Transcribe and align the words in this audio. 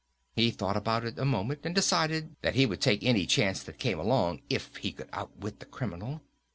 He 0.35 0.49
thought 0.49 0.77
about 0.77 1.05
it 1.05 1.19
a 1.19 1.25
moment 1.25 1.59
and 1.63 1.75
decided 1.75 2.35
that 2.41 2.55
he 2.55 2.65
would 2.65 2.81
take 2.81 3.03
any 3.03 3.27
chance 3.27 3.61
that 3.61 3.77
came 3.77 3.99
along, 3.99 4.41
if 4.49 4.77
he 4.77 4.91
could 4.93 5.09
outwit 5.13 5.59
the 5.59 5.67
criminal. 5.67 6.23